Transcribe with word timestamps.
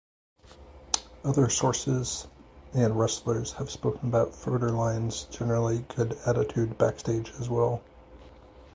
Other 1.23 1.47
sources 1.51 2.25
and 2.73 2.97
wrestlers 2.97 3.53
have 3.53 3.69
spoken 3.69 4.09
about 4.09 4.31
Federline's 4.33 5.25
generally 5.25 5.85
good 5.95 6.17
attitude 6.25 6.75
backstage 6.79 7.29
as 7.39 7.51
well. 7.51 7.83